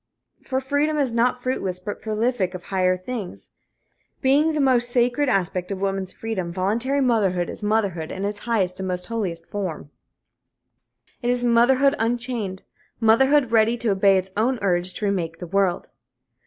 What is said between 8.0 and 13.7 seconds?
in its highest and holiest form. It is motherhood unchained motherhood